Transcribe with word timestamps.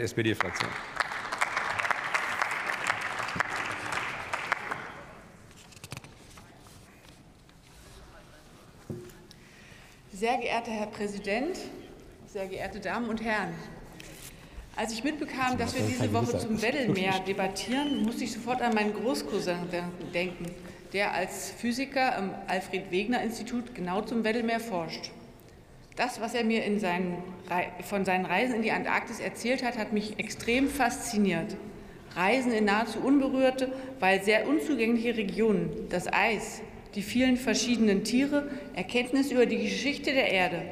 SPD-Fraktion. 0.00 0.70
Sehr 10.12 10.38
geehrter 10.38 10.70
Herr 10.70 10.86
Präsident, 10.86 11.58
sehr 12.26 12.46
geehrte 12.46 12.78
Damen 12.78 13.08
und 13.08 13.22
Herren! 13.22 13.54
Als 14.76 14.92
ich 14.92 15.04
mitbekam, 15.04 15.58
dass 15.58 15.74
wir 15.74 15.82
diese 15.84 16.12
Woche 16.12 16.38
zum 16.38 16.62
Weddellmeer 16.62 17.20
debattieren, 17.26 18.04
musste 18.04 18.24
ich 18.24 18.32
sofort 18.32 18.62
an 18.62 18.74
meinen 18.74 18.94
Großcousin 18.94 19.68
denken, 20.14 20.46
der 20.92 21.12
als 21.12 21.50
Physiker 21.50 22.16
am 22.16 22.34
Alfred-Wegener-Institut 22.46 23.74
genau 23.74 24.00
zum 24.02 24.24
Weddellmeer 24.24 24.60
forscht. 24.60 25.10
Das, 25.96 26.20
was 26.20 26.34
er 26.34 26.44
mir 26.44 26.62
seinen, 26.78 27.18
von 27.84 28.04
seinen 28.04 28.24
Reisen 28.24 28.56
in 28.56 28.62
die 28.62 28.72
Antarktis 28.72 29.20
erzählt 29.20 29.62
hat, 29.62 29.76
hat 29.76 29.92
mich 29.92 30.18
extrem 30.18 30.68
fasziniert. 30.68 31.56
Reisen 32.16 32.52
in 32.52 32.64
nahezu 32.64 33.00
unberührte, 33.00 33.72
weil 34.00 34.22
sehr 34.22 34.48
unzugängliche 34.48 35.16
Regionen, 35.16 35.70
das 35.90 36.12
Eis, 36.12 36.62
die 36.94 37.02
vielen 37.02 37.36
verschiedenen 37.36 38.04
Tiere, 38.04 38.50
Erkenntnis 38.74 39.30
über 39.30 39.46
die 39.46 39.62
Geschichte 39.62 40.12
der 40.12 40.30
Erde, 40.30 40.62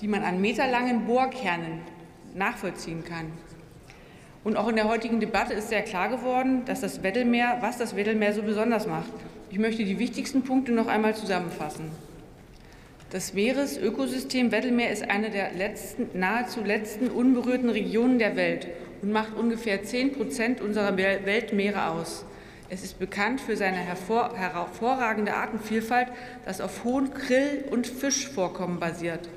die 0.00 0.08
man 0.08 0.22
an 0.22 0.40
meterlangen 0.40 1.06
Bohrkernen 1.06 1.80
nachvollziehen 2.34 3.04
kann. 3.04 3.26
Und 4.44 4.56
auch 4.56 4.68
in 4.68 4.76
der 4.76 4.88
heutigen 4.88 5.20
Debatte 5.20 5.54
ist 5.54 5.68
sehr 5.68 5.82
klar 5.82 6.08
geworden, 6.08 6.64
dass 6.66 6.80
das 6.80 7.02
Weddellmeer, 7.02 7.58
was 7.60 7.78
das 7.78 7.96
Weddellmeer 7.96 8.34
so 8.34 8.42
besonders 8.42 8.86
macht. 8.86 9.12
Ich 9.50 9.58
möchte 9.58 9.84
die 9.84 9.98
wichtigsten 9.98 10.42
Punkte 10.42 10.72
noch 10.72 10.86
einmal 10.86 11.14
zusammenfassen. 11.14 11.90
Das 13.14 13.32
Meeresökosystem 13.32 14.50
Weddellmeer 14.50 14.90
ist 14.90 15.08
eine 15.08 15.30
der 15.30 15.52
letzten, 15.52 16.18
nahezu 16.18 16.64
letzten 16.64 17.06
unberührten 17.06 17.70
Regionen 17.70 18.18
der 18.18 18.34
Welt 18.34 18.66
und 19.02 19.12
macht 19.12 19.36
ungefähr 19.36 19.84
10 19.84 20.14
Prozent 20.14 20.60
unserer 20.60 20.96
Weltmeere 20.96 21.90
aus. 21.90 22.24
Es 22.70 22.82
ist 22.82 22.98
bekannt 22.98 23.40
für 23.40 23.56
seine 23.56 23.76
hervor, 23.76 24.36
hervorragende 24.36 25.32
Artenvielfalt, 25.32 26.08
das 26.44 26.60
auf 26.60 26.82
hohen 26.82 27.14
Krill- 27.14 27.62
und 27.70 27.86
Fischvorkommen 27.86 28.80
basiert. 28.80 29.28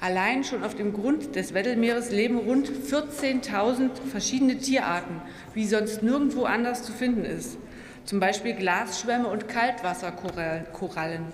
Allein 0.00 0.42
schon 0.42 0.64
auf 0.64 0.74
dem 0.74 0.94
Grund 0.94 1.36
des 1.36 1.52
Weddellmeeres 1.52 2.12
leben 2.12 2.38
rund 2.38 2.70
14.000 2.70 3.90
verschiedene 4.10 4.56
Tierarten, 4.56 5.20
wie 5.52 5.66
sonst 5.66 6.02
nirgendwo 6.02 6.44
anders 6.44 6.82
zu 6.82 6.92
finden 6.92 7.26
ist, 7.26 7.58
zum 8.06 8.20
Beispiel 8.20 8.54
Glasschwämme 8.54 9.28
und 9.28 9.48
Kaltwasserkorallen. 9.48 11.26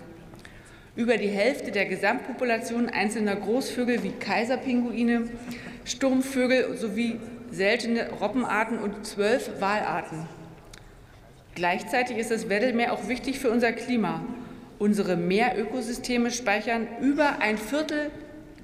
Über 0.98 1.16
die 1.16 1.28
Hälfte 1.28 1.70
der 1.70 1.84
Gesamtpopulation 1.84 2.88
einzelner 2.88 3.36
Großvögel 3.36 4.02
wie 4.02 4.10
Kaiserpinguine, 4.10 5.28
Sturmvögel 5.84 6.77
sowie 6.77 7.20
seltene 7.52 8.10
Robbenarten 8.20 8.80
und 8.80 9.06
zwölf 9.06 9.60
Walarten. 9.60 10.26
Gleichzeitig 11.54 12.19
ist 12.19 12.32
das 12.32 12.48
Weddellmeer 12.48 12.92
auch 12.92 13.06
wichtig 13.06 13.38
für 13.38 13.48
unser 13.48 13.70
Klima. 13.70 14.24
Unsere 14.80 15.16
Meerökosysteme 15.16 16.32
speichern 16.32 16.88
über 17.00 17.38
ein 17.38 17.58
Viertel 17.58 18.10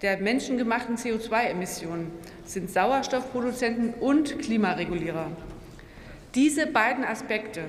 der 0.03 0.19
menschengemachten 0.19 0.97
CO2-Emissionen, 0.97 2.11
sind 2.45 2.69
Sauerstoffproduzenten 2.69 3.95
und 4.01 4.41
Klimaregulierer. 4.41 5.31
Diese 6.35 6.67
beiden 6.67 7.05
Aspekte, 7.05 7.61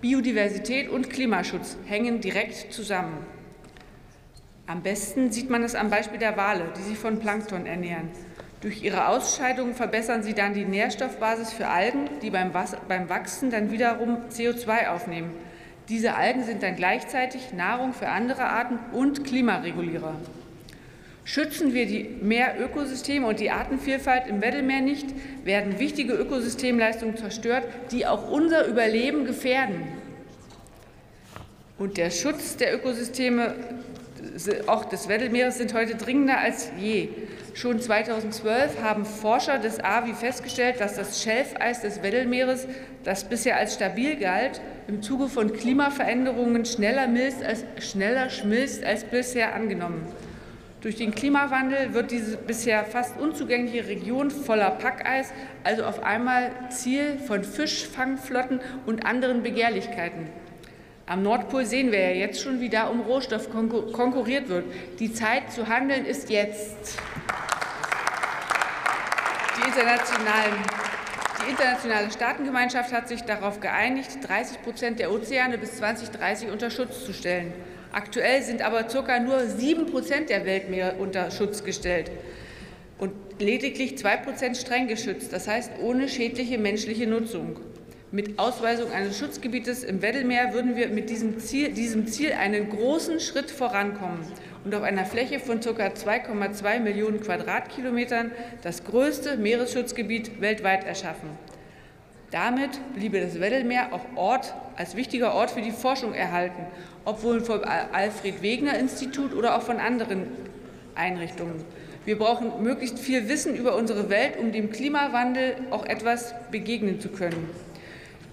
Biodiversität 0.00 0.88
und 0.88 1.10
Klimaschutz, 1.10 1.76
hängen 1.84 2.22
direkt 2.22 2.72
zusammen. 2.72 3.18
Am 4.68 4.82
besten 4.82 5.30
sieht 5.30 5.48
man 5.48 5.62
es 5.62 5.76
am 5.76 5.90
Beispiel 5.90 6.18
der 6.18 6.36
Wale, 6.36 6.72
die 6.76 6.82
sich 6.82 6.98
von 6.98 7.20
Plankton 7.20 7.66
ernähren. 7.66 8.08
Durch 8.60 8.82
ihre 8.82 9.08
Ausscheidungen 9.08 9.74
verbessern 9.74 10.24
sie 10.24 10.34
dann 10.34 10.54
die 10.54 10.64
Nährstoffbasis 10.64 11.52
für 11.52 11.68
Algen, 11.68 12.08
die 12.20 12.30
beim, 12.30 12.50
beim 12.88 13.08
Wachsen 13.08 13.50
dann 13.50 13.70
wiederum 13.70 14.16
CO2 14.28 14.88
aufnehmen. 14.88 15.30
Diese 15.88 16.16
Algen 16.16 16.42
sind 16.42 16.64
dann 16.64 16.74
gleichzeitig 16.74 17.52
Nahrung 17.52 17.92
für 17.92 18.08
andere 18.08 18.42
Arten 18.42 18.80
und 18.92 19.24
Klimaregulierer. 19.24 20.16
Schützen 21.24 21.74
wir 21.74 21.86
die 21.86 22.16
Meerökosysteme 22.22 23.26
und 23.26 23.38
die 23.38 23.50
Artenvielfalt 23.50 24.26
im 24.26 24.40
Weddellmeer 24.40 24.80
nicht, 24.80 25.06
werden 25.44 25.78
wichtige 25.78 26.14
Ökosystemleistungen 26.14 27.16
zerstört, 27.16 27.64
die 27.92 28.04
auch 28.06 28.30
unser 28.30 28.66
Überleben 28.66 29.26
gefährden. 29.26 29.86
Und 31.78 31.98
der 31.98 32.10
Schutz 32.10 32.56
der 32.56 32.74
Ökosysteme 32.74 33.54
auch 34.66 34.84
des 34.84 35.08
Weddellmeeres 35.08 35.58
sind 35.58 35.72
heute 35.74 35.94
dringender 35.94 36.38
als 36.38 36.70
je. 36.78 37.08
Schon 37.54 37.80
2012 37.80 38.82
haben 38.82 39.06
Forscher 39.06 39.58
des 39.58 39.82
AWI 39.82 40.12
festgestellt, 40.14 40.80
dass 40.80 40.96
das 40.96 41.22
Schelfeis 41.22 41.80
des 41.80 42.02
Weddellmeeres, 42.02 42.66
das 43.02 43.24
bisher 43.24 43.56
als 43.56 43.74
stabil 43.74 44.16
galt, 44.16 44.60
im 44.88 45.02
Zuge 45.02 45.28
von 45.28 45.52
Klimaveränderungen 45.52 46.66
schneller, 46.66 47.08
milzt 47.08 47.42
als, 47.42 47.64
schneller 47.78 48.28
schmilzt 48.28 48.84
als 48.84 49.04
bisher 49.04 49.54
angenommen. 49.54 50.06
Durch 50.82 50.96
den 50.96 51.14
Klimawandel 51.14 51.94
wird 51.94 52.10
diese 52.10 52.36
bisher 52.36 52.84
fast 52.84 53.18
unzugängliche 53.18 53.88
Region 53.88 54.30
voller 54.30 54.70
Packeis 54.70 55.32
also 55.64 55.84
auf 55.84 56.04
einmal 56.04 56.50
Ziel 56.68 57.18
von 57.26 57.42
Fischfangflotten 57.42 58.60
und 58.84 59.04
anderen 59.06 59.42
Begehrlichkeiten. 59.42 60.28
Am 61.08 61.22
Nordpol 61.22 61.64
sehen 61.64 61.92
wir 61.92 62.00
ja 62.00 62.10
jetzt 62.10 62.40
schon, 62.40 62.60
wie 62.60 62.68
da 62.68 62.88
um 62.88 63.00
Rohstoff 63.00 63.48
konkurriert 63.48 64.48
wird. 64.48 64.64
Die 64.98 65.12
Zeit 65.12 65.52
zu 65.52 65.68
handeln 65.68 66.04
ist 66.04 66.30
jetzt. 66.30 66.98
Die, 69.56 69.62
die 71.44 71.50
internationale 71.50 72.10
Staatengemeinschaft 72.10 72.92
hat 72.92 73.06
sich 73.06 73.22
darauf 73.22 73.60
geeinigt, 73.60 74.18
30 74.26 74.62
Prozent 74.62 74.98
der 74.98 75.12
Ozeane 75.12 75.58
bis 75.58 75.76
2030 75.76 76.50
unter 76.50 76.70
Schutz 76.70 77.04
zu 77.04 77.12
stellen. 77.12 77.52
Aktuell 77.92 78.42
sind 78.42 78.60
aber 78.60 78.90
circa 78.90 79.20
nur 79.20 79.46
7 79.46 79.86
Prozent 79.86 80.28
der 80.28 80.44
Weltmeere 80.44 80.96
unter 80.98 81.30
Schutz 81.30 81.62
gestellt 81.62 82.10
und 82.98 83.12
lediglich 83.38 83.96
2 83.96 84.16
Prozent 84.16 84.56
streng 84.56 84.88
geschützt, 84.88 85.32
das 85.32 85.46
heißt 85.46 85.70
ohne 85.80 86.08
schädliche 86.08 86.58
menschliche 86.58 87.06
Nutzung. 87.06 87.60
Mit 88.12 88.38
Ausweisung 88.38 88.92
eines 88.92 89.18
Schutzgebietes 89.18 89.82
im 89.82 90.00
Weddellmeer 90.00 90.54
würden 90.54 90.76
wir 90.76 90.88
mit 90.90 91.10
diesem 91.10 91.40
Ziel, 91.40 91.72
diesem 91.72 92.06
Ziel 92.06 92.34
einen 92.34 92.70
großen 92.70 93.18
Schritt 93.18 93.50
vorankommen 93.50 94.20
und 94.64 94.72
auf 94.76 94.84
einer 94.84 95.04
Fläche 95.04 95.40
von 95.40 95.58
ca. 95.58 95.70
2,2 95.70 96.78
Millionen 96.78 97.20
Quadratkilometern 97.20 98.30
das 98.62 98.84
größte 98.84 99.36
Meeresschutzgebiet 99.38 100.40
weltweit 100.40 100.84
erschaffen. 100.84 101.30
Damit 102.30 102.78
bliebe 102.94 103.20
das 103.20 103.40
Weddellmeer 103.40 103.92
auch 103.92 104.04
Ort, 104.14 104.54
als 104.76 104.94
wichtiger 104.94 105.34
Ort 105.34 105.50
für 105.50 105.62
die 105.62 105.72
Forschung 105.72 106.14
erhalten, 106.14 106.64
obwohl 107.04 107.40
vom 107.40 107.62
Alfred 107.64 108.40
Wegener 108.40 108.78
Institut 108.78 109.34
oder 109.34 109.56
auch 109.56 109.62
von 109.62 109.80
anderen 109.80 110.28
Einrichtungen. 110.94 111.64
Wir 112.04 112.16
brauchen 112.16 112.62
möglichst 112.62 113.00
viel 113.00 113.28
Wissen 113.28 113.56
über 113.56 113.74
unsere 113.74 114.08
Welt, 114.10 114.38
um 114.38 114.52
dem 114.52 114.70
Klimawandel 114.70 115.56
auch 115.70 115.84
etwas 115.84 116.36
begegnen 116.52 117.00
zu 117.00 117.08
können. 117.08 117.50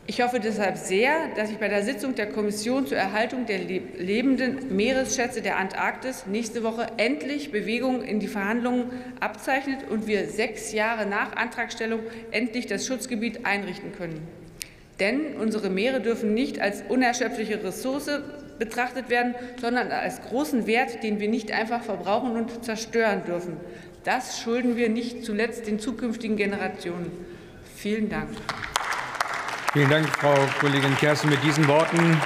Ich 0.05 0.21
hoffe 0.21 0.41
deshalb 0.41 0.75
sehr, 0.77 1.29
dass 1.37 1.47
sich 1.47 1.59
bei 1.59 1.69
der 1.69 1.81
Sitzung 1.83 2.13
der 2.13 2.27
Kommission 2.27 2.85
zur 2.85 2.97
Erhaltung 2.97 3.45
der 3.45 3.59
lebenden 3.59 4.75
Meeresschätze 4.75 5.41
der 5.41 5.57
Antarktis 5.57 6.25
nächste 6.25 6.61
Woche 6.61 6.87
endlich 6.97 7.51
Bewegung 7.51 8.03
in 8.03 8.19
die 8.19 8.27
Verhandlungen 8.27 8.91
abzeichnet 9.21 9.89
und 9.89 10.05
wir 10.05 10.27
sechs 10.27 10.73
Jahre 10.73 11.05
nach 11.05 11.37
Antragstellung 11.37 12.01
endlich 12.31 12.67
das 12.67 12.85
Schutzgebiet 12.85 13.45
einrichten 13.45 13.93
können. 13.93 14.27
Denn 14.99 15.37
unsere 15.39 15.69
Meere 15.69 16.01
dürfen 16.01 16.33
nicht 16.33 16.59
als 16.59 16.83
unerschöpfliche 16.89 17.63
Ressource 17.63 18.09
betrachtet 18.59 19.09
werden, 19.09 19.35
sondern 19.61 19.89
als 19.89 20.21
großen 20.21 20.67
Wert, 20.67 21.01
den 21.01 21.21
wir 21.21 21.29
nicht 21.29 21.53
einfach 21.53 21.81
verbrauchen 21.81 22.35
und 22.35 22.65
zerstören 22.65 23.23
dürfen. 23.25 23.55
Das 24.03 24.41
schulden 24.41 24.75
wir 24.75 24.89
nicht 24.89 25.23
zuletzt 25.23 25.65
den 25.65 25.79
zukünftigen 25.79 26.35
Generationen. 26.35 27.09
Vielen 27.75 28.09
Dank. 28.09 28.29
Vielen 29.73 29.89
Dank, 29.89 30.07
Frau 30.07 30.35
Kollegin 30.59 30.95
Kerstin. 30.97 31.31
Mit 31.31 31.43
diesen 31.43 31.67
Worten 31.67 32.21